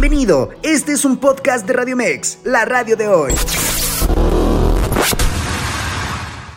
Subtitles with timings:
[0.00, 3.32] Bienvenido, este es un podcast de Radio Mex, la radio de hoy.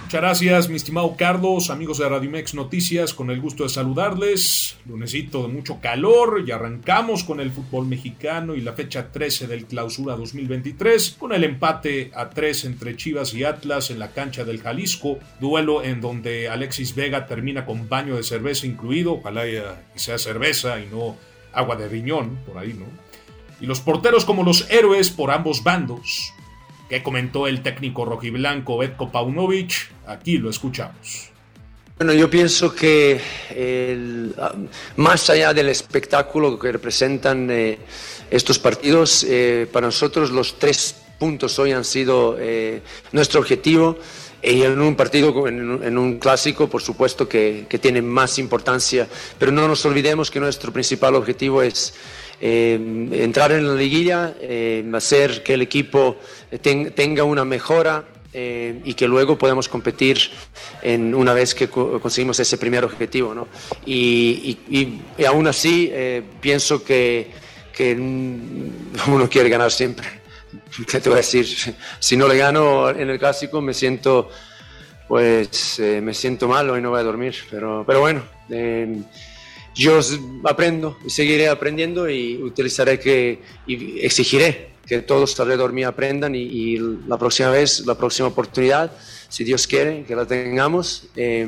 [0.04, 4.78] Muchas gracias, mi estimado Carlos, amigos de Radimex Noticias, con el gusto de saludarles.
[4.86, 9.66] Lunesito de mucho calor y arrancamos con el fútbol mexicano y la fecha 13 del
[9.66, 14.62] clausura 2023, con el empate a 3 entre Chivas y Atlas en la cancha del
[14.62, 19.46] Jalisco, duelo en donde Alexis Vega termina con baño de cerveza incluido, ojalá
[19.96, 21.18] sea cerveza y no
[21.54, 22.86] agua de riñón, por ahí, ¿no?
[23.62, 26.34] Y los porteros como los héroes por ambos bandos,
[26.92, 29.90] ¿Qué comentó el técnico rojiblanco Betko Paunovic?
[30.08, 31.30] Aquí lo escuchamos.
[31.98, 33.18] Bueno, yo pienso que
[34.38, 34.52] ah,
[34.98, 37.78] más allá del espectáculo que representan eh,
[38.30, 42.82] estos partidos, eh, para nosotros los tres puntos hoy han sido eh,
[43.14, 43.98] nuestro objetivo
[44.44, 49.08] y en un partido, en, un clásico, por supuesto que, que tiene más importancia,
[49.40, 51.94] pero no nos olvidemos que nuestro principal objetivo es
[52.44, 52.74] eh,
[53.12, 56.18] entrar en la liguilla, eh, hacer que el equipo
[56.60, 58.04] tenga una mejora
[58.34, 60.18] eh, y que luego podamos competir
[60.82, 63.36] en, una vez que conseguimos ese primer objetivo.
[63.36, 63.48] ¿no?
[63.86, 65.94] Y, y, aún así
[66.40, 67.30] pienso que,
[67.72, 70.08] que uno quiere ganar siempre.
[70.92, 71.46] ¿Qué te voy a decir?
[72.00, 74.30] Si no le gano en el clásico me siento
[75.08, 77.36] pues me siento malo y no voy a dormir.
[77.52, 78.24] Pero, pero bueno,
[79.76, 80.00] yo
[80.44, 86.78] aprendo y seguiré aprendiendo y utilizaré que y exigiré que todos alrededor mío aprendan y,
[87.08, 88.92] la próxima vez, la próxima oportunidad,
[89.30, 91.48] si Dios quiere que la tengamos, eh,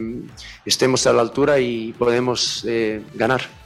[0.65, 3.62] estemos a la altura y podemos eh, ganar.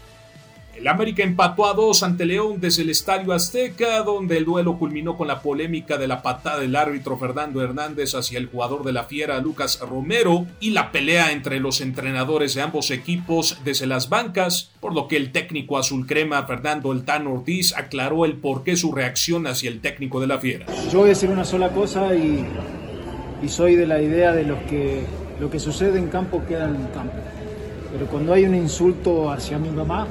[0.78, 5.18] El América empató a dos ante León desde el Estadio Azteca, donde el duelo culminó
[5.18, 9.06] con la polémica de la patada del árbitro Fernando Hernández hacia el jugador de la
[9.06, 14.70] Fiera Lucas Romero y la pelea entre los entrenadores de ambos equipos desde las bancas,
[14.80, 18.92] por lo que el técnico azul crema Fernando El Ortiz aclaró el por qué su
[18.92, 20.68] reacción hacia el técnico de la Fiera.
[20.92, 22.46] Yo voy a decir una sola cosa y,
[23.42, 25.02] y soy de la idea de los que
[25.40, 27.16] lo que sucede en campo queda en campo.
[27.92, 30.08] Pero cuando hay un insulto hacia mi mamá,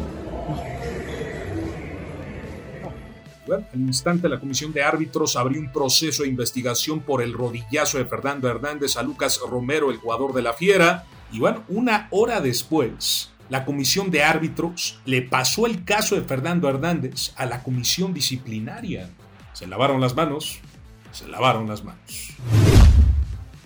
[3.47, 7.99] bueno, al instante la comisión de árbitros abrió un proceso de investigación por el rodillazo
[7.99, 11.05] de Fernando Hernández a Lucas Romero, el jugador de la Fiera.
[11.33, 16.69] Y bueno, una hora después, la comisión de árbitros le pasó el caso de Fernando
[16.69, 19.11] Hernández a la comisión disciplinaria.
[19.53, 20.59] Se lavaron las manos,
[21.13, 22.35] se lavaron las manos.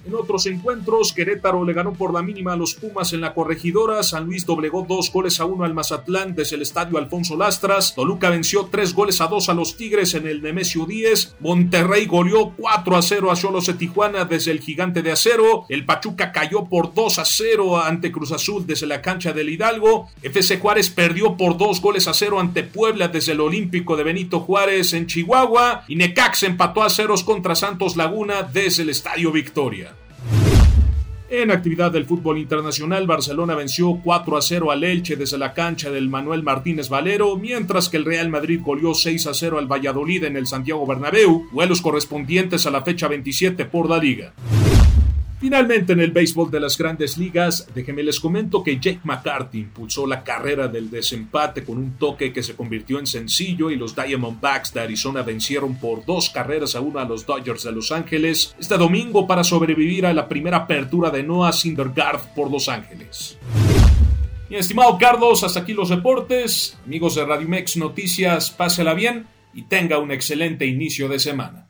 [0.07, 4.03] En otros encuentros, Querétaro le ganó por la mínima a los Pumas en la corregidora,
[4.03, 8.31] San Luis doblegó dos goles a uno al Mazatlán desde el estadio Alfonso Lastras, Toluca
[8.31, 12.97] venció tres goles a dos a los Tigres en el Nemesio 10, Monterrey goleó 4
[12.97, 16.95] a 0 a Cholos de Tijuana desde el Gigante de Acero, el Pachuca cayó por
[16.95, 21.57] 2 a 0 ante Cruz Azul desde la cancha del Hidalgo, FC Juárez perdió por
[21.57, 25.85] dos goles a 0 ante Puebla desde el Olímpico de Benito Juárez en Chihuahua.
[25.89, 29.90] Y Necax empató a ceros contra Santos Laguna desde el Estadio Victoria.
[31.33, 35.89] En actividad del fútbol internacional, Barcelona venció 4 a 0 al Elche desde la cancha
[35.89, 40.25] del Manuel Martínez Valero, mientras que el Real Madrid goleó 6 a 0 al Valladolid
[40.25, 44.35] en el Santiago Bernabéu, vuelos correspondientes a la fecha 27 por la liga.
[45.41, 50.07] Finalmente, en el béisbol de las grandes ligas, déjenme les comento que Jake McCarthy impulsó
[50.07, 54.75] la carrera del desempate con un toque que se convirtió en sencillo y los Diamondbacks
[54.75, 58.77] de Arizona vencieron por dos carreras a uno a los Dodgers de Los Ángeles este
[58.77, 63.39] domingo para sobrevivir a la primera apertura de Noah Syndergaard por Los Ángeles.
[64.51, 66.77] Mi estimado Carlos, hasta aquí los deportes.
[66.85, 71.70] Amigos de Radio Mex Noticias, pásela bien y tenga un excelente inicio de semana.